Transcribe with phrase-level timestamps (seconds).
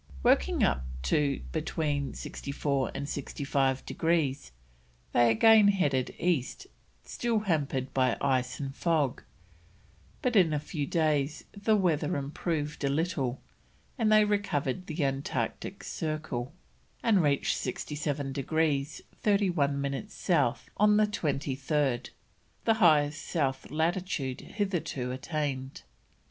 [0.23, 4.51] Working up to between 64 and 65 degrees,
[5.11, 6.65] they again headed east
[7.03, 9.21] still hampered by ice and fog,
[10.23, 13.43] but in a few days the weather improved a little,
[13.95, 16.51] and they recovered the Antarctic Circle,
[17.03, 22.09] and reached 67 degrees 31 minutes South on the 23rd,
[22.65, 25.83] the highest south latitude hitherto attained.